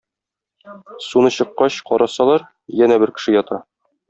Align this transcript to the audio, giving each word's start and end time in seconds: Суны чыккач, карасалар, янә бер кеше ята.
Суны 1.07 1.31
чыккач, 1.35 1.77
карасалар, 1.91 2.49
янә 2.83 2.99
бер 3.05 3.15
кеше 3.19 3.37
ята. 3.41 3.63